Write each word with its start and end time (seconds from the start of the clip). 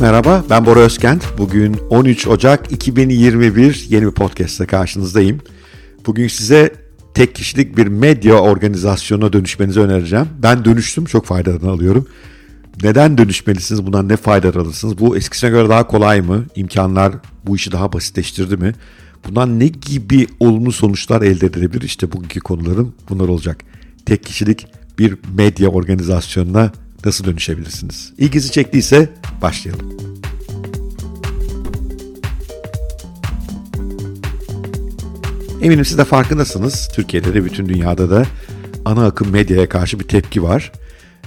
Merhaba, 0.00 0.44
ben 0.50 0.66
Bora 0.66 0.80
Özkent. 0.80 1.24
Bugün 1.38 1.76
13 1.90 2.26
Ocak 2.26 2.72
2021 2.72 3.86
yeni 3.88 4.06
bir 4.06 4.10
podcast'te 4.10 4.66
karşınızdayım. 4.66 5.40
Bugün 6.06 6.28
size 6.28 6.72
tek 7.14 7.34
kişilik 7.34 7.76
bir 7.76 7.86
medya 7.86 8.34
organizasyonuna 8.40 9.32
dönüşmenizi 9.32 9.80
önereceğim. 9.80 10.26
Ben 10.42 10.64
dönüştüm, 10.64 11.04
çok 11.04 11.26
faydalarını 11.26 11.70
alıyorum. 11.70 12.06
Neden 12.82 13.18
dönüşmelisiniz, 13.18 13.86
bundan 13.86 14.08
ne 14.08 14.16
faydalar 14.16 14.54
alırsınız? 14.54 14.98
Bu 14.98 15.16
eskisine 15.16 15.50
göre 15.50 15.68
daha 15.68 15.86
kolay 15.86 16.20
mı? 16.20 16.44
İmkanlar 16.54 17.12
bu 17.46 17.56
işi 17.56 17.72
daha 17.72 17.92
basitleştirdi 17.92 18.56
mi? 18.56 18.72
Bundan 19.28 19.60
ne 19.60 19.66
gibi 19.66 20.26
olumlu 20.40 20.72
sonuçlar 20.72 21.22
elde 21.22 21.46
edilebilir? 21.46 21.82
İşte 21.82 22.12
bugünkü 22.12 22.40
konularım 22.40 22.94
bunlar 23.08 23.28
olacak. 23.28 23.64
Tek 24.06 24.22
kişilik 24.22 24.66
bir 24.98 25.18
medya 25.34 25.68
organizasyonuna 25.68 26.72
nasıl 27.04 27.24
dönüşebilirsiniz? 27.24 28.12
İlginizi 28.18 28.52
çektiyse 28.52 29.08
başlayalım. 29.42 29.98
Eminim 35.62 35.84
siz 35.84 35.98
de 35.98 36.04
farkındasınız. 36.04 36.88
Türkiye'de 36.94 37.34
de 37.34 37.44
bütün 37.44 37.68
dünyada 37.68 38.10
da 38.10 38.26
ana 38.84 39.06
akım 39.06 39.30
medyaya 39.30 39.68
karşı 39.68 40.00
bir 40.00 40.08
tepki 40.08 40.42
var. 40.42 40.72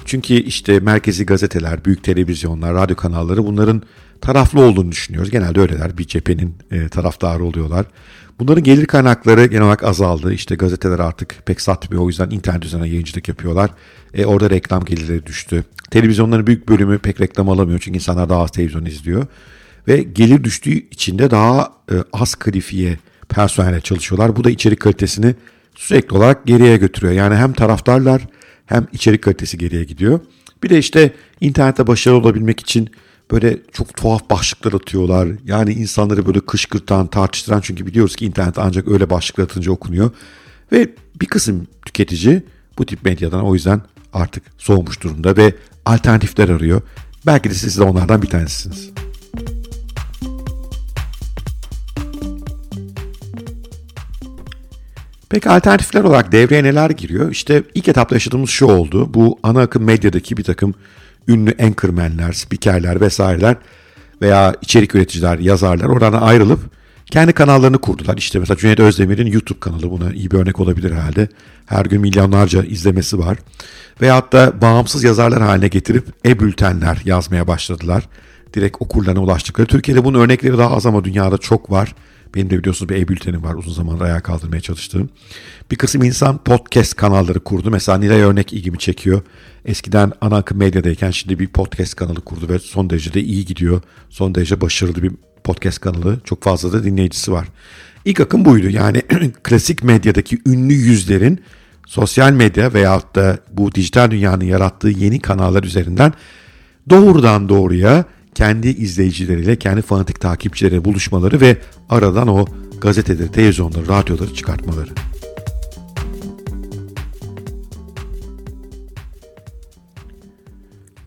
Çünkü 0.06 0.34
işte 0.34 0.80
merkezi 0.80 1.26
gazeteler, 1.26 1.86
büyük 1.86 2.04
televizyonlar, 2.04 2.74
radyo 2.74 2.96
kanalları 2.96 3.46
bunların 3.46 3.82
taraflı 4.22 4.62
olduğunu 4.62 4.92
düşünüyoruz. 4.92 5.32
Genelde 5.32 5.60
öyleler. 5.60 5.98
Bir 5.98 6.08
cephenin 6.08 6.56
e, 6.72 6.90
taraftarı 6.90 7.44
oluyorlar. 7.44 7.86
Bunların 8.40 8.64
gelir 8.64 8.86
kaynakları 8.86 9.46
genel 9.46 9.64
olarak 9.64 9.84
azaldı. 9.84 10.34
İşte 10.34 10.56
gazeteler 10.56 11.00
artık 11.00 11.36
pek 11.46 11.62
satmıyor. 11.62 12.04
O 12.04 12.08
yüzden 12.08 12.30
internet 12.30 12.66
üzerine 12.66 12.88
yayıncılık 12.88 13.28
yapıyorlar. 13.28 13.70
E, 14.14 14.26
orada 14.26 14.50
reklam 14.50 14.86
gelirleri 14.86 15.26
düştü. 15.26 15.64
Televizyonların 15.92 16.48
büyük 16.48 16.70
bölümü 16.70 17.00
pek 17.00 17.22
reklam 17.22 17.50
alamıyor. 17.50 17.80
Çünkü 17.80 17.96
insanlar 17.96 18.30
daha 18.30 18.44
az 18.44 18.52
televizyon 18.52 18.86
izliyor. 18.86 19.26
Ve 19.88 20.04
gelir 20.04 20.44
düştüğü 20.44 20.72
için 20.72 21.20
de 21.20 21.32
daha 21.32 21.72
e, 21.92 21.96
az 22.14 22.36
kalifiye 22.36 22.98
personelle 23.30 23.82
çalışıyorlar. 23.82 24.36
Bu 24.36 24.44
da 24.44 24.50
içerik 24.50 24.80
kalitesini 24.80 25.36
sürekli 25.76 26.18
olarak 26.18 26.46
geriye 26.46 26.78
götürüyor. 26.78 27.14
Yani 27.14 27.36
hem 27.36 27.54
taraftarlar 27.54 28.22
hem 28.72 28.88
içerik 28.94 29.22
kalitesi 29.22 29.58
geriye 29.58 29.84
gidiyor. 29.84 30.20
Bir 30.64 30.70
de 30.70 30.78
işte 30.80 31.14
internette 31.42 31.88
başarılı 31.88 32.20
olabilmek 32.20 32.60
için 32.60 32.90
böyle 33.32 33.58
çok 33.72 33.98
tuhaf 33.98 34.30
başlıklar 34.30 34.74
atıyorlar. 34.74 35.28
Yani 35.46 35.74
insanları 35.74 36.26
böyle 36.26 36.40
kışkırtan, 36.40 37.08
tartıştıran 37.08 37.62
çünkü 37.62 37.86
biliyoruz 37.86 38.16
ki 38.16 38.26
internet 38.26 38.60
ancak 38.60 38.88
öyle 38.88 39.10
başlıklar 39.10 39.44
atınca 39.44 39.72
okunuyor. 39.72 40.12
Ve 40.72 40.90
bir 41.22 41.26
kısım 41.26 41.68
tüketici 41.86 42.44
bu 42.78 42.86
tip 42.86 43.06
medyadan 43.06 43.46
o 43.46 43.54
yüzden 43.54 43.82
artık 44.14 44.44
soğumuş 44.58 45.02
durumda 45.02 45.38
ve 45.38 45.56
alternatifler 45.86 46.50
arıyor. 46.50 46.82
Belki 47.26 47.50
de 47.50 47.54
siz 47.54 47.78
de 47.78 47.84
onlardan 47.84 48.22
bir 48.22 48.28
tanesisiniz. 48.28 48.90
Peki 55.32 55.50
alternatifler 55.50 56.04
olarak 56.04 56.32
devreye 56.32 56.64
neler 56.64 56.90
giriyor? 56.90 57.32
İşte 57.32 57.64
ilk 57.76 57.88
etapta 57.88 58.16
yaşadığımız 58.16 58.50
şu 58.50 58.66
oldu. 58.66 59.14
Bu 59.14 59.40
ana 59.44 59.62
akım 59.62 59.84
medyadaki 59.84 60.38
bir 60.38 60.44
takım 60.44 60.74
ünlü 61.28 61.56
anchormenler, 61.64 62.32
spikerler 62.32 63.02
vesaireler 63.02 63.56
veya 64.22 64.56
içerik 64.62 64.96
üreticiler, 64.96 65.40
yazarlar 65.40 65.86
oradan 65.86 66.14
ayrılıp 66.14 66.60
kendi 67.12 67.34
kanallarını 67.34 67.78
kurdular. 67.78 68.18
İşte 68.18 68.40
mesela 68.40 68.58
Cüneyt 68.58 68.80
Özdemir'in 68.80 69.26
YouTube 69.26 69.60
kanalı 69.60 69.92
buna 69.92 70.14
iyi 70.14 70.32
bir 70.32 70.38
örnek 70.38 70.60
olabilir 70.60 70.92
herhalde. 70.92 71.30
Her 71.66 71.86
gün 71.86 72.02
milyonlarca 72.02 72.64
izlemesi 72.64 73.20
var. 73.20 73.38
Veyahut 74.02 74.34
da 74.34 74.62
bağımsız 74.62 75.04
yazarlar 75.04 75.42
haline 75.42 75.68
getirip 75.68 76.06
e-bültenler 76.26 77.02
yazmaya 77.06 77.48
başladılar. 77.48 78.04
Direkt 78.54 78.78
okurlarına 78.80 79.22
ulaştıkları. 79.22 79.68
Türkiye'de 79.68 80.06
bunun 80.06 80.20
örnekleri 80.20 80.58
daha 80.58 80.76
az 80.76 80.86
ama 80.86 81.04
dünyada 81.04 81.38
çok 81.38 81.72
var. 81.72 81.96
Benim 82.36 82.50
de 82.50 82.60
biliyorsunuz 82.60 82.90
bir 82.90 82.96
e-bültenim 82.96 83.44
var 83.44 83.54
uzun 83.54 83.74
zamandır 83.74 84.02
ayağa 84.02 84.20
kaldırmaya 84.20 84.62
çalıştığım. 84.62 85.10
Bir 85.72 85.76
kısım 85.76 86.04
insan 86.04 86.38
podcast 86.38 86.96
kanalları 86.96 87.40
kurdu. 87.40 87.72
Mesela 87.72 87.98
Nilay 87.98 88.22
Örnek 88.22 88.54
ilgimi 88.54 88.78
çekiyor. 88.78 89.22
Eskiden 89.66 90.12
ana 90.22 90.38
akım 90.38 90.58
medyadayken 90.58 91.12
şimdi 91.12 91.40
bir 91.40 91.48
podcast 91.48 91.96
kanalı 91.96 92.22
kurdu 92.22 92.50
ve 92.50 92.60
son 92.60 92.90
derece 92.90 93.14
de 93.14 93.22
iyi 93.22 93.46
gidiyor. 93.46 93.82
Son 94.10 94.36
derece 94.36 94.62
başarılı 94.62 95.04
bir 95.04 95.12
podcast 95.44 95.80
kanalı. 95.80 96.20
Çok 96.24 96.44
fazla 96.44 96.74
da 96.74 96.84
dinleyicisi 96.84 97.32
var. 97.32 97.48
İlk 98.06 98.20
akım 98.20 98.46
buydu. 98.46 98.70
Yani 98.70 99.02
klasik 99.44 99.84
medyadaki 99.84 100.38
ünlü 100.46 100.74
yüzlerin 100.74 101.40
sosyal 101.88 102.32
medya 102.32 102.74
veyahut 102.74 103.16
da 103.16 103.40
bu 103.54 103.76
dijital 103.76 104.12
dünyanın 104.12 104.46
yarattığı 104.46 104.90
yeni 104.90 105.20
kanallar 105.20 105.64
üzerinden 105.64 106.14
doğrudan 106.90 107.50
doğruya 107.50 108.06
kendi 108.36 108.68
izleyicileriyle, 108.68 109.56
kendi 109.56 109.82
fanatik 109.82 110.22
takipçileriyle 110.22 110.86
buluşmaları 110.86 111.42
ve 111.42 111.58
aradan 111.90 112.28
o 112.28 112.46
gazeteleri, 112.82 113.32
televizyonları, 113.32 113.88
radyoları 113.88 114.34
çıkartmaları. 114.34 114.90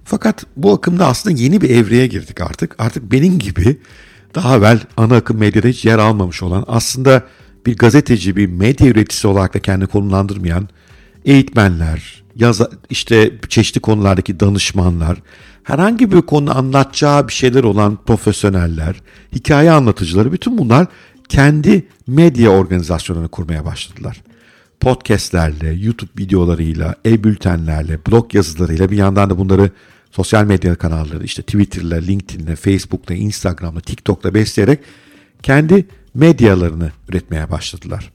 Fakat 0.04 0.46
bu 0.56 0.72
akımda 0.72 1.06
aslında 1.06 1.36
yeni 1.40 1.60
bir 1.60 1.70
evreye 1.70 2.06
girdik 2.06 2.40
artık. 2.40 2.74
Artık 2.78 3.12
benim 3.12 3.38
gibi 3.38 3.76
daha 4.34 4.56
evvel 4.56 4.80
ana 4.96 5.16
akım 5.16 5.38
medyada 5.38 5.68
hiç 5.68 5.84
yer 5.84 5.98
almamış 5.98 6.42
olan 6.42 6.64
aslında 6.68 7.22
bir 7.66 7.76
gazeteci, 7.76 8.36
bir 8.36 8.46
medya 8.46 8.86
üreticisi 8.86 9.28
olarak 9.28 9.54
da 9.54 9.58
kendini 9.58 9.88
konumlandırmayan 9.88 10.68
eğitmenler, 11.24 12.24
yaza, 12.36 12.70
işte 12.90 13.34
çeşitli 13.48 13.80
konulardaki 13.80 14.40
danışmanlar, 14.40 15.18
herhangi 15.64 16.12
bir 16.12 16.22
konu 16.22 16.58
anlatacağı 16.58 17.28
bir 17.28 17.32
şeyler 17.32 17.64
olan 17.64 17.98
profesyoneller, 18.06 18.96
hikaye 19.32 19.70
anlatıcıları 19.70 20.32
bütün 20.32 20.58
bunlar 20.58 20.86
kendi 21.28 21.86
medya 22.06 22.50
organizasyonlarını 22.50 23.28
kurmaya 23.28 23.64
başladılar. 23.64 24.22
Podcastlerle, 24.80 25.72
YouTube 25.72 26.10
videolarıyla, 26.18 26.94
e-bültenlerle, 27.06 27.98
blog 28.06 28.34
yazılarıyla 28.34 28.90
bir 28.90 28.96
yandan 28.96 29.30
da 29.30 29.38
bunları 29.38 29.70
sosyal 30.10 30.44
medya 30.44 30.74
kanalları 30.74 31.24
işte 31.24 31.42
Twitter'la, 31.42 31.96
LinkedIn'le, 31.96 32.56
Facebook'la, 32.56 33.14
Instagram'la, 33.14 33.80
TikTok'la 33.80 34.34
besleyerek 34.34 34.80
kendi 35.42 35.86
medyalarını 36.14 36.92
üretmeye 37.08 37.50
başladılar. 37.50 38.12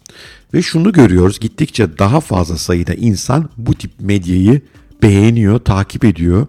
Ve 0.53 0.61
şunu 0.61 0.91
görüyoruz 0.91 1.39
gittikçe 1.39 1.97
daha 1.97 2.19
fazla 2.19 2.57
sayıda 2.57 2.93
insan 2.93 3.49
bu 3.57 3.73
tip 3.73 3.91
medyayı 3.99 4.61
beğeniyor, 5.03 5.59
takip 5.59 6.05
ediyor. 6.05 6.47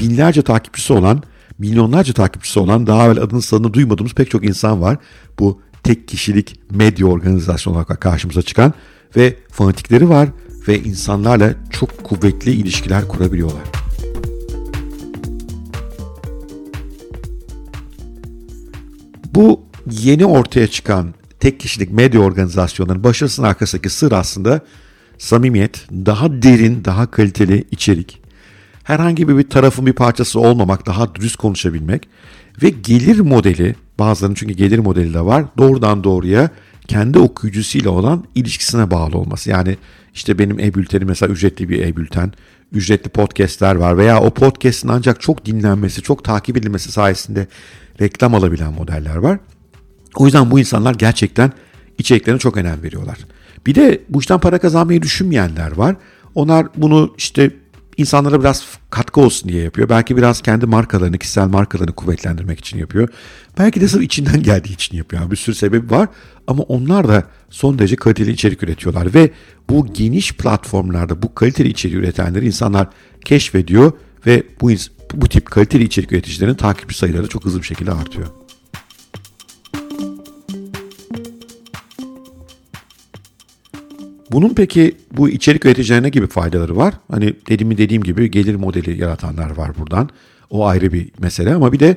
Binlerce 0.00 0.42
takipçisi 0.42 0.92
olan, 0.92 1.22
milyonlarca 1.58 2.12
takipçisi 2.12 2.58
olan 2.58 2.86
daha 2.86 3.06
evvel 3.06 3.18
adını 3.18 3.42
sanını 3.42 3.74
duymadığımız 3.74 4.14
pek 4.14 4.30
çok 4.30 4.44
insan 4.44 4.82
var. 4.82 4.96
Bu 5.38 5.60
tek 5.82 6.08
kişilik 6.08 6.56
medya 6.70 7.06
organizasyonu 7.06 7.76
olarak 7.76 8.00
karşımıza 8.00 8.42
çıkan 8.42 8.72
ve 9.16 9.36
fanatikleri 9.50 10.08
var 10.08 10.28
ve 10.68 10.78
insanlarla 10.82 11.54
çok 11.70 12.04
kuvvetli 12.04 12.50
ilişkiler 12.50 13.08
kurabiliyorlar. 13.08 13.62
Bu 19.34 19.60
yeni 19.90 20.26
ortaya 20.26 20.66
çıkan 20.66 21.14
tek 21.40 21.60
kişilik 21.60 21.90
medya 21.90 22.20
organizasyonlarının 22.20 23.04
başarısının 23.04 23.46
arkasındaki 23.46 23.90
sır 23.90 24.12
aslında 24.12 24.60
samimiyet, 25.18 25.86
daha 25.90 26.42
derin, 26.42 26.84
daha 26.84 27.10
kaliteli 27.10 27.64
içerik, 27.70 28.20
herhangi 28.88 29.28
bir 29.28 29.50
tarafın 29.50 29.86
bir 29.86 29.92
parçası 29.92 30.40
olmamak, 30.40 30.86
daha 30.86 31.14
dürüst 31.14 31.36
konuşabilmek 31.36 32.08
ve 32.62 32.70
gelir 32.70 33.20
modeli, 33.20 33.74
bazılarının 33.98 34.34
çünkü 34.34 34.54
gelir 34.54 34.78
modeli 34.78 35.14
de 35.14 35.20
var, 35.20 35.44
doğrudan 35.58 36.04
doğruya 36.04 36.50
kendi 36.86 37.18
okuyucusuyla 37.18 37.90
olan 37.90 38.24
ilişkisine 38.34 38.90
bağlı 38.90 39.18
olması. 39.18 39.50
Yani 39.50 39.76
işte 40.14 40.38
benim 40.38 40.60
e-bültenim 40.60 41.08
mesela 41.08 41.32
ücretli 41.32 41.68
bir 41.68 41.86
e-bülten, 41.86 42.32
ücretli 42.72 43.08
podcastler 43.08 43.74
var 43.74 43.98
veya 43.98 44.20
o 44.20 44.30
podcast'in 44.30 44.88
ancak 44.88 45.20
çok 45.20 45.44
dinlenmesi, 45.44 46.02
çok 46.02 46.24
takip 46.24 46.56
edilmesi 46.56 46.92
sayesinde 46.92 47.46
reklam 48.00 48.34
alabilen 48.34 48.72
modeller 48.72 49.16
var. 49.16 49.38
O 50.16 50.24
yüzden 50.24 50.50
bu 50.50 50.58
insanlar 50.58 50.94
gerçekten 50.94 51.52
içeriklerine 51.98 52.38
çok 52.40 52.56
önem 52.56 52.82
veriyorlar. 52.82 53.18
Bir 53.66 53.74
de 53.74 54.00
bu 54.08 54.20
işten 54.20 54.40
para 54.40 54.58
kazanmayı 54.58 55.02
düşünmeyenler 55.02 55.72
var. 55.72 55.96
Onlar 56.34 56.66
bunu 56.76 57.14
işte 57.18 57.50
insanlara 57.98 58.40
biraz 58.40 58.64
katkı 58.90 59.20
olsun 59.20 59.48
diye 59.48 59.62
yapıyor. 59.62 59.88
Belki 59.88 60.16
biraz 60.16 60.42
kendi 60.42 60.66
markalarını, 60.66 61.18
kişisel 61.18 61.48
markalarını 61.48 61.94
kuvvetlendirmek 61.94 62.58
için 62.58 62.78
yapıyor. 62.78 63.08
Belki 63.58 63.80
de 63.80 63.88
sırf 63.88 64.02
içinden 64.02 64.42
geldiği 64.42 64.72
için 64.72 64.96
yapıyor. 64.96 65.22
Yani 65.22 65.30
bir 65.30 65.36
sürü 65.36 65.56
sebebi 65.56 65.90
var 65.90 66.08
ama 66.46 66.62
onlar 66.62 67.08
da 67.08 67.24
son 67.50 67.78
derece 67.78 67.96
kaliteli 67.96 68.30
içerik 68.30 68.62
üretiyorlar 68.62 69.14
ve 69.14 69.30
bu 69.70 69.86
geniş 69.92 70.32
platformlarda 70.32 71.22
bu 71.22 71.34
kaliteli 71.34 71.68
içerik 71.68 71.94
üretenleri 71.94 72.46
insanlar 72.46 72.88
keşfediyor 73.24 73.92
ve 74.26 74.42
bu 74.60 74.70
bu 75.14 75.28
tip 75.28 75.46
kaliteli 75.46 75.84
içerik 75.84 76.12
üreticilerinin 76.12 76.56
takipçi 76.56 76.98
sayıları 76.98 77.28
çok 77.28 77.44
hızlı 77.44 77.60
bir 77.60 77.66
şekilde 77.66 77.92
artıyor. 77.92 78.26
Bunun 84.32 84.54
peki 84.54 84.96
bu 85.12 85.28
içerik 85.28 85.64
üreticilerine 85.64 86.08
gibi 86.08 86.26
faydaları 86.26 86.76
var. 86.76 86.94
Hani 87.10 87.34
dediğim 87.48 87.78
dediğim 87.78 88.02
gibi 88.02 88.30
gelir 88.30 88.54
modeli 88.54 89.00
yaratanlar 89.00 89.50
var 89.50 89.70
buradan. 89.78 90.08
O 90.50 90.66
ayrı 90.66 90.92
bir 90.92 91.10
mesele 91.18 91.54
ama 91.54 91.72
bir 91.72 91.80
de 91.80 91.96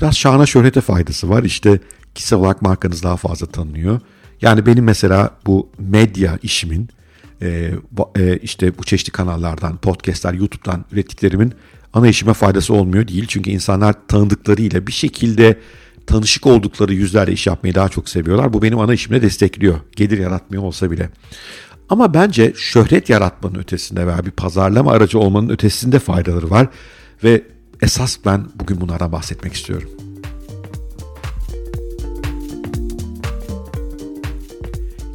Biraz 0.00 0.16
şahına 0.16 0.46
şöhrete 0.46 0.80
faydası 0.80 1.28
var. 1.28 1.42
İşte 1.42 1.80
kişisel 2.14 2.38
olarak 2.38 2.62
markanız 2.62 3.02
daha 3.02 3.16
fazla 3.16 3.46
tanınıyor. 3.46 4.00
Yani 4.42 4.66
benim 4.66 4.84
mesela 4.84 5.30
bu 5.46 5.68
medya 5.78 6.38
işimin 6.42 6.88
e, 7.42 7.70
e, 8.16 8.36
işte 8.36 8.78
bu 8.78 8.84
çeşitli 8.84 9.10
kanallardan, 9.10 9.76
podcastler, 9.76 10.34
YouTube'dan 10.34 10.84
ürettiklerimin 10.92 11.52
ana 11.92 12.08
işime 12.08 12.34
faydası 12.34 12.74
olmuyor 12.74 13.08
değil. 13.08 13.24
Çünkü 13.28 13.50
insanlar 13.50 13.94
tanıdıklarıyla 14.08 14.86
bir 14.86 14.92
şekilde 14.92 15.58
tanışık 16.06 16.46
oldukları 16.46 16.94
yüzlerle 16.94 17.32
iş 17.32 17.46
yapmayı 17.46 17.74
daha 17.74 17.88
çok 17.88 18.08
seviyorlar. 18.08 18.52
Bu 18.52 18.62
benim 18.62 18.78
ana 18.78 18.94
işimde 18.94 19.22
destekliyor. 19.22 19.80
Gelir 19.96 20.18
yaratmıyor 20.18 20.62
olsa 20.62 20.90
bile. 20.90 21.10
Ama 21.88 22.14
bence 22.14 22.52
şöhret 22.56 23.08
yaratmanın 23.08 23.54
ötesinde 23.54 24.06
veya 24.06 24.26
bir 24.26 24.30
pazarlama 24.30 24.92
aracı 24.92 25.18
olmanın 25.18 25.48
ötesinde 25.48 25.98
faydaları 25.98 26.50
var. 26.50 26.66
Ve 27.24 27.42
esas 27.82 28.18
ben 28.24 28.46
bugün 28.54 28.80
bunlardan 28.80 29.12
bahsetmek 29.12 29.54
istiyorum. 29.54 29.90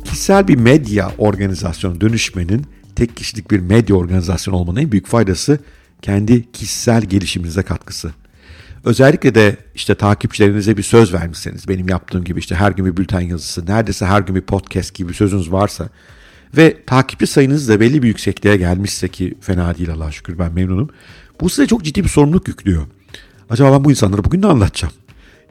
Kişisel 0.04 0.48
bir 0.48 0.56
medya 0.56 1.12
organizasyonu 1.18 2.02
dönüşmenin 2.02 2.66
tek 2.96 3.18
kişilik 3.18 3.52
bir 3.52 3.60
medya 3.60 3.96
organizasyonu 3.96 4.58
olmanın 4.58 4.80
en 4.80 4.92
büyük 4.92 5.08
faydası 5.08 5.60
kendi 6.02 6.52
kişisel 6.52 7.02
gelişiminize 7.02 7.64
katkısı. 7.64 8.12
Özellikle 8.86 9.36
de 9.36 9.58
işte 9.76 9.96
takipçilerinize 9.96 10.78
bir 10.78 10.84
söz 10.84 11.14
vermişseniz 11.14 11.68
benim 11.68 11.90
yaptığım 11.90 12.24
gibi 12.24 12.40
işte 12.40 12.56
her 12.56 12.72
gün 12.72 12.86
bir 12.86 12.98
bülten 12.98 13.22
yazısı, 13.22 13.66
neredeyse 13.66 14.06
her 14.06 14.22
gün 14.22 14.36
bir 14.36 14.42
podcast 14.42 14.96
gibi 14.96 15.14
sözünüz 15.14 15.52
varsa 15.52 15.90
ve 16.58 16.78
takipçi 16.86 17.28
sayınız 17.28 17.70
da 17.70 17.80
belli 17.80 18.04
bir 18.04 18.08
yüksekliğe 18.08 18.58
gelmişse 18.58 19.08
ki 19.08 19.34
fena 19.42 19.78
değil 19.78 19.92
Allah 19.92 20.12
şükür 20.12 20.40
ben 20.40 20.54
memnunum. 20.54 20.90
Bu 21.42 21.50
size 21.50 21.68
çok 21.68 21.84
ciddi 21.84 22.04
bir 22.04 22.10
sorumluluk 22.10 22.48
yüklüyor. 22.48 22.88
Acaba 23.50 23.72
ben 23.72 23.84
bu 23.84 23.90
insanlara 23.90 24.24
bugün 24.24 24.42
ne 24.42 24.48
anlatacağım? 24.48 24.94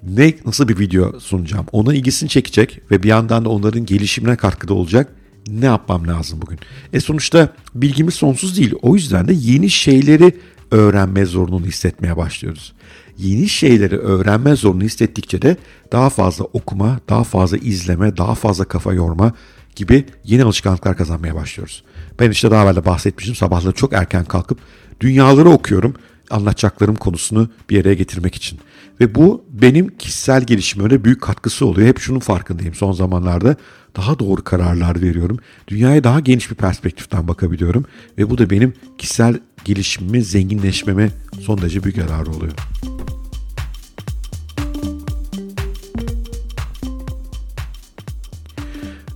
Ne, 0.09 0.35
nasıl 0.47 0.69
bir 0.69 0.79
video 0.79 1.21
sunacağım? 1.21 1.67
Ona 1.73 1.95
ilgisini 1.95 2.29
çekecek 2.29 2.81
ve 2.91 3.03
bir 3.03 3.09
yandan 3.09 3.45
da 3.45 3.49
onların 3.49 3.87
gelişimine 3.87 4.37
katkıda 4.37 4.75
olacak. 4.75 5.13
Ne 5.49 5.67
yapmam 5.67 6.09
lazım 6.09 6.43
bugün? 6.43 6.59
E 6.93 7.01
sonuçta 7.01 7.49
bilgimiz 7.75 8.15
sonsuz 8.15 8.59
değil. 8.59 8.75
O 8.83 8.95
yüzden 8.95 9.29
de 9.29 9.33
yeni 9.33 9.71
şeyleri 9.71 10.37
öğrenme 10.71 11.25
zorunluluğunu 11.25 11.67
hissetmeye 11.67 12.17
başlıyoruz. 12.17 12.73
Yeni 13.19 13.49
şeyleri 13.49 13.97
öğrenme 13.97 14.57
zorunluluğunu 14.57 14.87
hissettikçe 14.87 15.43
de 15.43 15.57
daha 15.93 16.11
fazla 16.11 16.45
okuma, 16.45 17.01
daha 17.09 17.25
fazla 17.25 17.57
izleme, 17.57 18.17
daha 18.17 18.35
fazla 18.35 18.65
kafa 18.65 18.93
yorma 18.93 19.33
gibi 19.77 20.05
yeni 20.25 20.45
alışkanlıklar 20.45 20.97
kazanmaya 20.97 21.35
başlıyoruz. 21.35 21.83
Ben 22.21 22.31
işte 22.31 22.51
daha 22.51 22.65
evvel 22.65 22.77
de 22.77 22.85
bahsetmiştim 22.85 23.35
sabahları 23.35 23.73
çok 23.73 23.93
erken 23.93 24.25
kalkıp 24.25 24.59
dünyaları 25.01 25.51
okuyorum 25.51 25.95
anlatacaklarım 26.31 26.97
konusunu 26.97 27.49
bir 27.71 27.77
yere 27.77 27.95
getirmek 27.95 28.35
için. 28.35 28.59
Ve 29.01 29.15
bu 29.15 29.45
benim 29.49 29.97
kişisel 29.99 30.43
gelişime 30.43 31.05
büyük 31.05 31.21
katkısı 31.21 31.67
oluyor. 31.67 31.89
Hep 31.89 31.99
şunun 31.99 32.21
farkındayım 32.21 32.75
son 32.75 32.93
zamanlarda. 32.93 33.57
Daha 33.97 34.19
doğru 34.19 34.45
kararlar 34.45 35.03
veriyorum. 35.03 35.39
Dünyaya 35.69 36.05
daha 36.05 36.21
geniş 36.21 36.51
bir 36.51 36.57
perspektiften 36.57 37.29
bakabiliyorum. 37.29 37.85
Ve 38.19 38.31
bu 38.31 38.39
da 38.39 38.51
benim 38.51 38.75
kişisel 38.99 39.39
gelişimimi, 39.65 40.23
zenginleşmeme 40.23 41.11
son 41.41 41.59
derece 41.59 41.85
büyük 41.85 41.97
yararı 41.97 42.31
oluyor. 42.31 42.53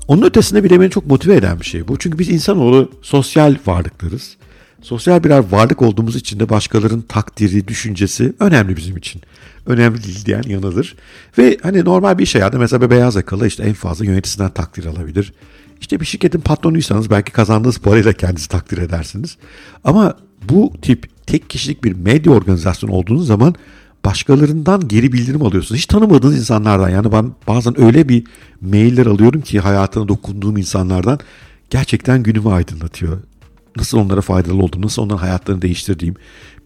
Onun 0.09 0.23
ötesinde 0.23 0.65
bile 0.65 0.81
beni 0.81 0.91
çok 0.91 1.07
motive 1.07 1.35
eden 1.35 1.61
bir 1.61 1.65
şey 1.65 1.89
bu. 1.89 1.99
Çünkü 1.99 2.19
biz 2.19 2.29
insanoğlu 2.29 2.91
sosyal 3.03 3.57
varlıklarız. 3.67 4.37
Sosyal 4.83 5.25
birer 5.25 5.45
varlık 5.51 5.83
olduğumuz 5.83 6.17
için 6.17 6.41
de 6.41 6.49
başkalarının 6.49 7.03
takdiri, 7.03 7.69
düşüncesi 7.69 8.33
önemli 8.41 8.77
bizim 8.77 8.97
için. 8.97 9.23
Önemli 9.67 10.05
değil 10.05 10.25
diyen 10.25 10.43
yanılır. 10.47 10.97
Ve 11.39 11.59
hani 11.63 11.85
normal 11.85 12.19
bir 12.19 12.23
iş 12.23 12.35
hayatında 12.35 12.61
mesela 12.61 12.83
bir 12.83 12.91
beyaz 12.91 13.17
yakalı 13.17 13.47
işte 13.47 13.63
en 13.63 13.73
fazla 13.73 14.05
yöneticisinden 14.05 14.51
takdir 14.51 14.85
alabilir. 14.85 15.33
İşte 15.81 16.01
bir 16.01 16.07
şirketin 16.07 16.41
patronuysanız 16.41 17.11
belki 17.11 17.33
kazandığınız 17.33 17.79
parayla 17.79 18.13
kendinizi 18.13 18.49
takdir 18.49 18.79
edersiniz. 18.79 19.37
Ama 19.85 20.17
bu 20.49 20.73
tip 20.83 21.27
tek 21.27 21.51
kişilik 21.51 21.85
bir 21.85 21.93
medya 21.93 22.33
organizasyonu 22.33 22.93
olduğunuz 22.93 23.27
zaman 23.27 23.55
başkalarından 24.07 24.89
geri 24.89 25.13
bildirim 25.13 25.43
alıyorsunuz. 25.43 25.79
Hiç 25.79 25.87
tanımadığınız 25.87 26.39
insanlardan 26.39 26.89
yani 26.89 27.13
ben 27.13 27.33
bazen 27.49 27.81
öyle 27.81 28.09
bir 28.09 28.25
mailler 28.61 29.07
alıyorum 29.07 29.41
ki 29.41 29.61
hayatına 29.61 30.09
dokunduğum 30.09 30.57
insanlardan 30.57 31.19
gerçekten 31.71 32.23
günümü 32.23 32.49
aydınlatıyor. 32.49 33.19
Nasıl 33.77 33.99
onlara 33.99 34.21
faydalı 34.21 34.63
oldum, 34.63 34.83
nasıl 34.83 35.03
onların 35.03 35.19
hayatlarını 35.19 35.63
değiştirdiğim, 35.63 36.15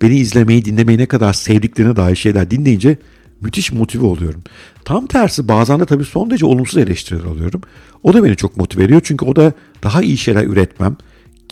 beni 0.03 0.19
izlemeyi, 0.19 0.65
dinlemeyi 0.65 0.99
ne 0.99 1.07
kadar 1.07 1.33
sevdiklerine 1.33 1.97
dair 1.97 2.17
şeyler 2.17 2.51
dinleyince 2.51 2.99
müthiş 3.41 3.73
motive 3.73 4.07
oluyorum. 4.07 4.43
Tam 4.85 5.07
tersi 5.07 5.49
bazen 5.49 5.81
de 5.81 5.85
tabii 5.87 6.05
son 6.05 6.31
derece 6.31 6.47
olumsuz 6.47 6.79
eleştiriler 6.79 7.25
alıyorum. 7.25 7.61
O 8.03 8.15
da 8.15 8.25
beni 8.25 8.37
çok 8.37 8.57
motive 8.57 8.85
ediyor 8.85 9.01
çünkü 9.05 9.25
o 9.25 9.37
da 9.37 9.53
daha 9.83 10.03
iyi 10.03 10.19
şeyler 10.19 10.45
üretmem, 10.45 10.97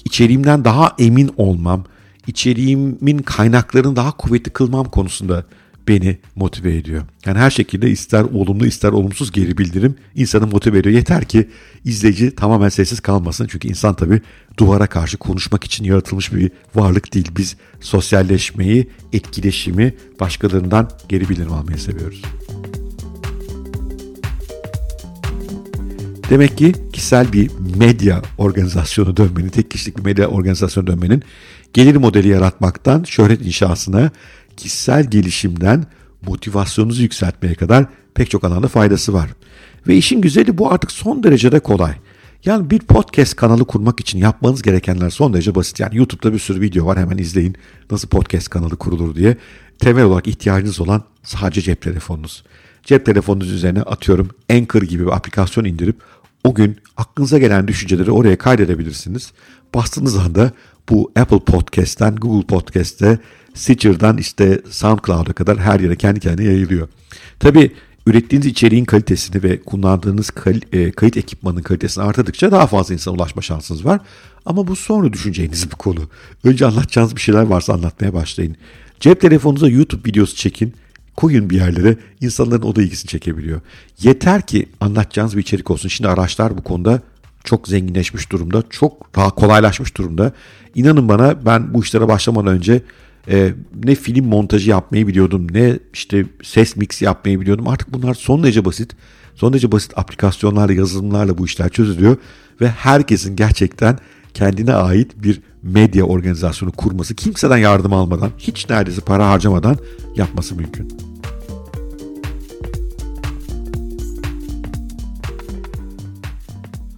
içeriğimden 0.04 0.64
daha 0.64 0.94
emin 0.98 1.30
olmam, 1.36 1.84
içeriğimin 2.26 3.18
kaynaklarını 3.18 3.96
daha 3.96 4.10
kuvvetli 4.10 4.50
kılmam 4.50 4.84
konusunda 4.84 5.44
beni 5.88 6.18
motive 6.36 6.76
ediyor. 6.76 7.02
Yani 7.26 7.38
her 7.38 7.50
şekilde 7.50 7.90
ister 7.90 8.22
olumlu 8.22 8.66
ister 8.66 8.92
olumsuz 8.92 9.32
geri 9.32 9.58
bildirim 9.58 9.94
insanı 10.14 10.46
motive 10.46 10.78
ediyor. 10.78 10.94
Yeter 10.94 11.24
ki 11.24 11.48
izleyici 11.84 12.34
tamamen 12.34 12.68
sessiz 12.68 13.00
kalmasın. 13.00 13.46
Çünkü 13.50 13.68
insan 13.68 13.94
tabii 13.94 14.20
duvara 14.58 14.86
karşı 14.86 15.16
konuşmak 15.16 15.64
için 15.64 15.84
yaratılmış 15.84 16.32
bir 16.32 16.50
varlık 16.74 17.14
değil. 17.14 17.28
Biz 17.36 17.56
sosyalleşmeyi, 17.80 18.88
etkileşimi, 19.12 19.94
başkalarından 20.20 20.90
geri 21.08 21.28
bildirim 21.28 21.52
almayı 21.52 21.78
seviyoruz. 21.78 22.22
Demek 26.30 26.58
ki 26.58 26.74
kişisel 26.92 27.32
bir 27.32 27.50
medya 27.76 28.22
organizasyonu 28.38 29.16
dönmenin, 29.16 29.48
tek 29.48 29.70
kişilik 29.70 29.98
bir 29.98 30.02
medya 30.02 30.28
organizasyonu 30.28 30.86
dönmenin 30.86 31.22
gelir 31.72 31.96
modeli 31.96 32.28
yaratmaktan 32.28 33.04
şöhret 33.04 33.46
inşasına, 33.46 34.10
kişisel 34.58 35.10
gelişimden 35.10 35.86
motivasyonunuzu 36.26 37.02
yükseltmeye 37.02 37.54
kadar 37.54 37.86
pek 38.14 38.30
çok 38.30 38.44
alanda 38.44 38.68
faydası 38.68 39.12
var. 39.12 39.30
Ve 39.88 39.96
işin 39.96 40.20
güzeli 40.20 40.58
bu 40.58 40.72
artık 40.72 40.92
son 40.92 41.22
derecede 41.22 41.60
kolay. 41.60 41.94
Yani 42.44 42.70
bir 42.70 42.78
podcast 42.78 43.36
kanalı 43.36 43.64
kurmak 43.64 44.00
için 44.00 44.18
yapmanız 44.18 44.62
gerekenler 44.62 45.10
son 45.10 45.32
derece 45.32 45.54
basit. 45.54 45.80
Yani 45.80 45.96
YouTube'da 45.96 46.32
bir 46.32 46.38
sürü 46.38 46.60
video 46.60 46.86
var 46.86 46.98
hemen 46.98 47.18
izleyin 47.18 47.56
nasıl 47.90 48.08
podcast 48.08 48.48
kanalı 48.48 48.76
kurulur 48.76 49.14
diye. 49.14 49.36
Temel 49.78 50.04
olarak 50.04 50.26
ihtiyacınız 50.26 50.80
olan 50.80 51.02
sadece 51.22 51.60
cep 51.60 51.82
telefonunuz. 51.82 52.44
Cep 52.82 53.06
telefonunuz 53.06 53.52
üzerine 53.52 53.82
atıyorum 53.82 54.30
Anchor 54.50 54.82
gibi 54.82 55.06
bir 55.06 55.16
aplikasyon 55.16 55.64
indirip 55.64 55.96
o 56.44 56.54
gün 56.54 56.76
aklınıza 56.96 57.38
gelen 57.38 57.68
düşünceleri 57.68 58.10
oraya 58.10 58.38
kaydedebilirsiniz. 58.38 59.32
Bastığınız 59.74 60.16
anda 60.16 60.52
bu 60.90 61.12
Apple 61.16 61.38
Podcast'ten 61.38 62.16
Google 62.16 62.46
Podcast'te 62.46 63.18
Stitcher'dan 63.54 64.18
işte 64.18 64.62
SoundCloud'a 64.70 65.32
kadar 65.32 65.58
her 65.58 65.80
yere 65.80 65.96
kendi 65.96 66.20
kendine 66.20 66.46
yayılıyor. 66.46 66.88
Tabi 67.40 67.72
ürettiğiniz 68.06 68.46
içeriğin 68.46 68.84
kalitesini 68.84 69.42
ve 69.42 69.62
kullandığınız 69.62 70.30
e, 70.72 70.90
kayıt 70.90 71.16
ekipmanının 71.16 71.62
kalitesini 71.62 72.04
arttıkça 72.04 72.52
daha 72.52 72.66
fazla 72.66 72.94
insana 72.94 73.14
ulaşma 73.14 73.42
şansınız 73.42 73.84
var. 73.84 74.00
Ama 74.46 74.66
bu 74.66 74.76
sonra 74.76 75.12
düşüneceğiniz 75.12 75.70
bir 75.70 75.76
konu. 75.76 76.00
Önce 76.44 76.66
anlatacağınız 76.66 77.16
bir 77.16 77.20
şeyler 77.20 77.42
varsa 77.42 77.72
anlatmaya 77.72 78.14
başlayın. 78.14 78.56
Cep 79.00 79.20
telefonunuza 79.20 79.68
YouTube 79.68 80.10
videosu 80.10 80.36
çekin 80.36 80.74
koyun 81.16 81.50
bir 81.50 81.56
yerlere 81.56 81.96
insanların 82.20 82.62
o 82.62 82.76
da 82.76 82.82
ilgisini 82.82 83.08
çekebiliyor. 83.08 83.60
Yeter 84.02 84.46
ki 84.46 84.68
anlatacağınız 84.80 85.36
bir 85.36 85.42
içerik 85.42 85.70
olsun. 85.70 85.88
Şimdi 85.88 86.08
araçlar 86.08 86.58
bu 86.58 86.62
konuda 86.62 87.02
çok 87.44 87.68
zenginleşmiş 87.68 88.32
durumda. 88.32 88.62
Çok 88.70 89.16
daha 89.16 89.30
kolaylaşmış 89.30 89.96
durumda. 89.96 90.32
İnanın 90.74 91.08
bana 91.08 91.46
ben 91.46 91.74
bu 91.74 91.82
işlere 91.82 92.08
başlamadan 92.08 92.52
önce 92.52 92.82
e, 93.30 93.52
ne 93.84 93.94
film 93.94 94.26
montajı 94.26 94.70
yapmayı 94.70 95.06
biliyordum 95.06 95.46
ne 95.50 95.78
işte 95.92 96.26
ses 96.42 96.76
mix 96.76 97.02
yapmayı 97.02 97.40
biliyordum. 97.40 97.68
Artık 97.68 97.92
bunlar 97.92 98.14
son 98.14 98.42
derece 98.42 98.64
basit. 98.64 98.96
Son 99.34 99.52
derece 99.52 99.72
basit 99.72 99.98
aplikasyonlarla, 99.98 100.72
yazılımlarla 100.72 101.38
bu 101.38 101.46
işler 101.46 101.68
çözülüyor. 101.68 102.16
Ve 102.60 102.68
herkesin 102.68 103.36
gerçekten 103.36 103.98
kendine 104.34 104.74
ait 104.74 105.22
bir 105.22 105.40
medya 105.62 106.04
organizasyonu 106.04 106.72
kurması, 106.72 107.14
kimseden 107.14 107.56
yardım 107.56 107.92
almadan, 107.92 108.30
hiç 108.38 108.70
neredeyse 108.70 109.00
para 109.00 109.30
harcamadan 109.30 109.76
yapması 110.16 110.54
mümkün. 110.54 111.07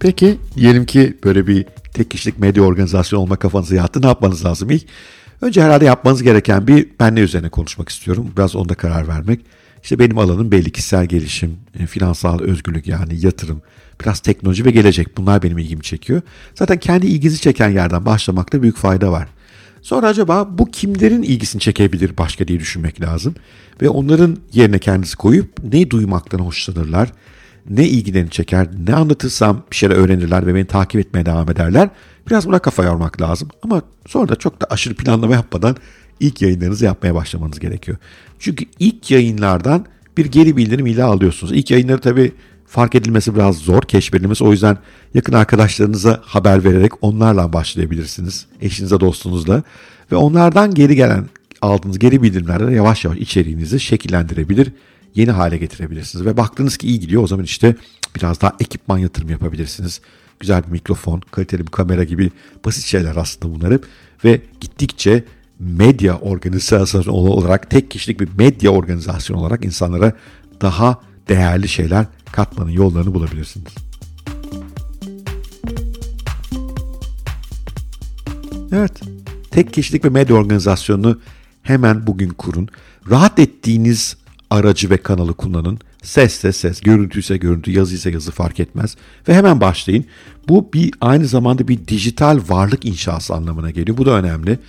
Peki 0.01 0.37
diyelim 0.55 0.85
ki 0.85 1.17
böyle 1.23 1.47
bir 1.47 1.65
tek 1.93 2.11
kişilik 2.11 2.39
medya 2.39 2.63
organizasyonu 2.63 3.21
olma 3.21 3.35
kafanıza 3.35 3.75
yattı. 3.75 4.01
Ne 4.01 4.07
yapmanız 4.07 4.45
lazım 4.45 4.69
ilk? 4.69 4.85
Önce 5.41 5.61
herhalde 5.63 5.85
yapmanız 5.85 6.23
gereken 6.23 6.67
bir 6.67 6.87
ben 6.99 7.15
ne 7.15 7.19
üzerine 7.19 7.49
konuşmak 7.49 7.89
istiyorum. 7.89 8.31
Biraz 8.37 8.55
onda 8.55 8.75
karar 8.75 9.07
vermek. 9.07 9.39
İşte 9.83 9.99
benim 9.99 10.17
alanım 10.17 10.51
belli 10.51 10.71
kişisel 10.71 11.05
gelişim, 11.05 11.57
e, 11.79 11.85
finansal 11.85 12.39
özgürlük 12.39 12.87
yani 12.87 13.25
yatırım, 13.25 13.61
biraz 14.01 14.19
teknoloji 14.19 14.65
ve 14.65 14.71
gelecek. 14.71 15.17
Bunlar 15.17 15.43
benim 15.43 15.57
ilgimi 15.57 15.81
çekiyor. 15.81 16.21
Zaten 16.55 16.77
kendi 16.79 17.07
ilginizi 17.07 17.41
çeken 17.41 17.69
yerden 17.69 18.05
başlamakta 18.05 18.61
büyük 18.61 18.77
fayda 18.77 19.11
var. 19.11 19.27
Sonra 19.81 20.07
acaba 20.07 20.57
bu 20.57 20.71
kimlerin 20.71 21.23
ilgisini 21.23 21.61
çekebilir 21.61 22.17
başka 22.17 22.47
diye 22.47 22.59
düşünmek 22.59 23.01
lazım. 23.01 23.35
Ve 23.81 23.89
onların 23.89 24.37
yerine 24.53 24.79
kendisi 24.79 25.17
koyup 25.17 25.63
ne 25.73 25.89
duymaktan 25.89 26.39
hoşlanırlar, 26.39 27.11
ne 27.69 27.87
ilgilerini 27.87 28.29
çeker, 28.29 28.67
ne 28.87 28.95
anlatırsam 28.95 29.63
bir 29.71 29.75
şeyler 29.75 29.95
öğrenirler 29.95 30.47
ve 30.47 30.55
beni 30.55 30.65
takip 30.65 31.01
etmeye 31.01 31.25
devam 31.25 31.51
ederler. 31.51 31.89
Biraz 32.27 32.47
buna 32.47 32.59
kafa 32.59 32.83
yormak 32.83 33.21
lazım. 33.21 33.49
Ama 33.63 33.81
sonra 34.07 34.29
da 34.29 34.35
çok 34.35 34.61
da 34.61 34.67
aşırı 34.69 34.93
planlama 34.93 35.33
yapmadan 35.33 35.75
ilk 36.19 36.41
yayınlarınızı 36.41 36.85
yapmaya 36.85 37.15
başlamanız 37.15 37.59
gerekiyor. 37.59 37.97
Çünkü 38.39 38.65
ilk 38.79 39.11
yayınlardan 39.11 39.85
bir 40.17 40.25
geri 40.25 40.57
bildirim 40.57 40.85
ile 40.85 41.03
alıyorsunuz. 41.03 41.53
İlk 41.53 41.71
yayınları 41.71 41.99
tabii 41.99 42.31
fark 42.67 42.95
edilmesi 42.95 43.35
biraz 43.35 43.57
zor, 43.57 43.81
keşfedilmesi. 43.81 44.43
O 44.43 44.51
yüzden 44.51 44.77
yakın 45.13 45.33
arkadaşlarınıza 45.33 46.21
haber 46.25 46.63
vererek 46.63 46.91
onlarla 47.03 47.53
başlayabilirsiniz. 47.53 48.45
Eşinize, 48.61 48.99
dostunuzla. 48.99 49.63
Ve 50.11 50.15
onlardan 50.15 50.73
geri 50.73 50.95
gelen 50.95 51.25
aldığınız 51.61 51.99
geri 51.99 52.23
bildirimlerle 52.23 52.75
yavaş 52.75 53.05
yavaş 53.05 53.17
içeriğinizi 53.17 53.79
şekillendirebilir, 53.79 54.71
yeni 55.15 55.31
hale 55.31 55.57
getirebilirsiniz. 55.57 56.25
Ve 56.25 56.37
baktınız 56.37 56.77
ki 56.77 56.87
iyi 56.87 56.99
gidiyor 56.99 57.23
o 57.23 57.27
zaman 57.27 57.45
işte 57.45 57.75
biraz 58.15 58.41
daha 58.41 58.55
ekipman 58.59 58.97
yatırım 58.97 59.29
yapabilirsiniz. 59.29 60.01
Güzel 60.39 60.63
bir 60.63 60.71
mikrofon, 60.71 61.21
kaliteli 61.31 61.61
bir 61.61 61.71
kamera 61.71 62.03
gibi 62.03 62.31
basit 62.65 62.85
şeyler 62.85 63.15
aslında 63.15 63.55
bunlar 63.55 63.73
hep. 63.73 63.85
Ve 64.25 64.41
gittikçe 64.61 65.23
medya 65.59 66.19
organizasyonu 66.19 67.11
olarak 67.11 67.69
tek 67.69 67.91
kişilik 67.91 68.19
bir 68.19 68.29
medya 68.37 68.71
organizasyonu 68.71 69.41
olarak 69.41 69.65
insanlara 69.65 70.13
daha 70.61 71.01
değerli 71.29 71.67
şeyler 71.67 72.05
katmanın 72.31 72.71
yollarını 72.71 73.13
bulabilirsiniz. 73.13 73.73
Evet, 78.71 79.01
tek 79.51 79.73
kişilik 79.73 80.03
bir 80.03 80.09
medya 80.09 80.35
organizasyonunu 80.35 81.19
hemen 81.63 82.07
bugün 82.07 82.29
kurun. 82.29 82.69
Rahat 83.09 83.39
ettiğiniz 83.39 84.17
aracı 84.51 84.89
ve 84.89 84.97
kanalı 84.97 85.33
kullanın. 85.33 85.79
Sesse 86.03 86.51
ses, 86.51 86.81
görüntüyse 86.81 87.37
görüntü, 87.37 87.71
yazı 87.71 87.95
ise 87.95 88.11
yazı 88.11 88.31
fark 88.31 88.59
etmez. 88.59 88.95
Ve 89.27 89.33
hemen 89.33 89.61
başlayın. 89.61 90.05
Bu 90.47 90.73
bir 90.73 90.91
aynı 91.01 91.27
zamanda 91.27 91.67
bir 91.67 91.87
dijital 91.87 92.39
varlık 92.49 92.85
inşası 92.85 93.33
anlamına 93.33 93.71
geliyor. 93.71 93.97
Bu 93.97 94.05
da 94.05 94.11
önemli. 94.11 94.59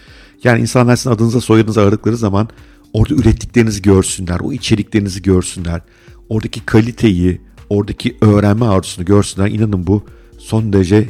Yani 0.45 0.61
insanlar 0.61 0.97
sizin 0.97 1.11
adınıza 1.11 1.41
soyadınıza 1.41 1.83
aradıkları 1.83 2.17
zaman 2.17 2.49
orada 2.93 3.15
ürettiklerinizi 3.15 3.83
görsünler, 3.83 4.41
o 4.41 4.53
içeriklerinizi 4.53 5.23
görsünler. 5.23 5.81
Oradaki 6.29 6.67
kaliteyi, 6.67 7.41
oradaki 7.71 8.17
öğrenme 8.21 8.65
arzusunu 8.65 9.05
görsünler. 9.05 9.49
İnanın 9.49 9.87
bu 9.87 10.05
son 10.39 10.73
derece 10.73 11.09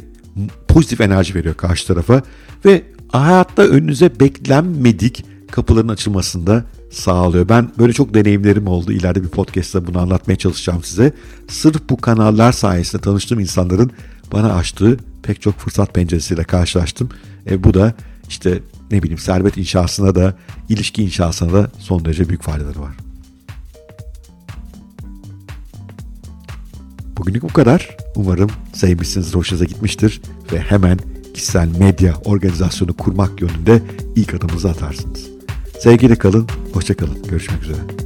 pozitif 0.67 1.01
enerji 1.01 1.35
veriyor 1.35 1.55
karşı 1.55 1.87
tarafa. 1.87 2.21
Ve 2.65 2.83
hayatta 3.07 3.63
önünüze 3.63 4.19
beklenmedik 4.19 5.25
kapıların 5.51 5.87
açılmasında 5.87 6.65
sağlıyor. 6.93 7.49
Ben 7.49 7.69
böyle 7.79 7.93
çok 7.93 8.13
deneyimlerim 8.13 8.67
oldu. 8.67 8.91
İleride 8.91 9.23
bir 9.23 9.29
podcast'ta 9.29 9.87
bunu 9.87 9.99
anlatmaya 9.99 10.35
çalışacağım 10.35 10.83
size. 10.83 11.13
Sırf 11.47 11.89
bu 11.89 11.97
kanallar 11.97 12.51
sayesinde 12.51 13.01
tanıştığım 13.01 13.39
insanların 13.39 13.91
bana 14.31 14.53
açtığı 14.53 14.97
pek 15.23 15.41
çok 15.41 15.59
fırsat 15.59 15.93
penceresiyle 15.93 16.43
karşılaştım. 16.43 17.09
E, 17.49 17.63
bu 17.63 17.73
da 17.73 17.93
işte 18.29 18.59
ne 18.91 19.03
bileyim 19.03 19.17
servet 19.17 19.57
inşasına 19.57 20.15
da 20.15 20.33
ilişki 20.69 21.03
inşasına 21.03 21.53
da 21.53 21.71
son 21.79 22.05
derece 22.05 22.29
büyük 22.29 22.41
faydaları 22.41 22.81
var. 22.81 22.95
Bugünlük 27.17 27.43
bu 27.43 27.47
kadar. 27.47 27.97
Umarım 28.15 28.49
sevmişsiniz, 28.73 29.35
hoşunuza 29.35 29.65
gitmiştir 29.65 30.21
ve 30.53 30.59
hemen 30.59 30.99
kişisel 31.33 31.67
medya 31.79 32.15
organizasyonu 32.25 32.93
kurmak 32.93 33.41
yönünde 33.41 33.81
ilk 34.15 34.33
adımınızı 34.33 34.69
atarsınız. 34.69 35.32
Sevgiyle 35.83 36.15
kalın, 36.15 36.47
hoşça 36.73 36.93
kalın. 36.93 37.23
Görüşmek 37.29 37.63
üzere. 37.63 38.02